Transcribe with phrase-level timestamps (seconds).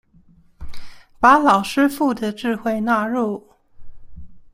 [1.19, 3.47] 把老師傅的智慧納入